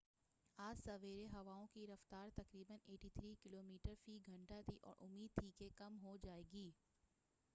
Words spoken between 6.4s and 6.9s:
گی